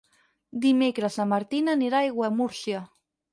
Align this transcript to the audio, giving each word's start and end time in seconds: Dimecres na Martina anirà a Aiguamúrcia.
Dimecres 0.63 1.17
na 1.21 1.27
Martina 1.33 1.77
anirà 1.81 2.01
a 2.01 2.07
Aiguamúrcia. 2.09 2.83